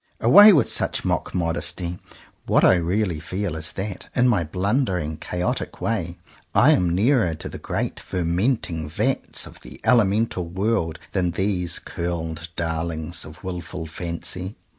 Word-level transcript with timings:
Away 0.19 0.51
with 0.51 0.67
such 0.67 1.05
mock 1.05 1.35
modesty! 1.35 1.99
What 2.47 2.63
I 2.63 2.73
really 2.73 3.19
feel 3.19 3.55
is 3.55 3.73
that, 3.73 4.09
in 4.15 4.27
my 4.27 4.43
blundering 4.43 5.17
chaotic 5.17 5.79
way, 5.79 6.17
I 6.55 6.71
am 6.71 6.89
nearer 6.89 7.35
to 7.35 7.47
the 7.47 7.59
great 7.59 7.99
fermenting 7.99 8.89
vats 8.89 9.45
of 9.45 9.59
the 9.61 9.79
elemental 9.83 10.47
world 10.49 10.97
than 11.11 11.29
these 11.29 11.77
curled 11.77 12.49
darlings 12.55 13.25
of 13.25 13.43
wilful 13.43 13.85
fancy. 13.85 14.55